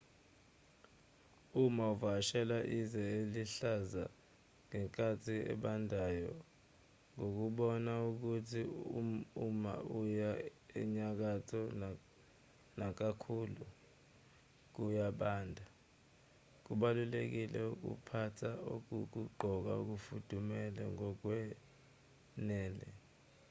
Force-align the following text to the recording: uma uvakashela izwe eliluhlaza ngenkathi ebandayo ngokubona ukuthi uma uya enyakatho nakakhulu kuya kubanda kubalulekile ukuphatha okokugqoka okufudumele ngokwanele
uma 1.63 1.83
uvakashela 1.93 2.57
izwe 2.79 3.03
eliluhlaza 3.15 4.03
ngenkathi 4.67 5.35
ebandayo 5.53 6.33
ngokubona 7.15 7.93
ukuthi 8.09 8.61
uma 9.45 9.73
uya 9.99 10.31
enyakatho 10.81 11.61
nakakhulu 12.79 13.65
kuya 14.75 15.07
kubanda 15.11 15.65
kubalulekile 16.65 17.59
ukuphatha 17.73 18.49
okokugqoka 18.73 19.71
okufudumele 19.81 20.83
ngokwanele 20.93 22.87